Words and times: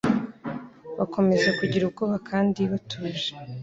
bakomeza 0.97 1.49
kugira 1.59 1.83
ubwoba 1.85 2.17
kandi 2.29 2.61
batuje. 2.71 3.29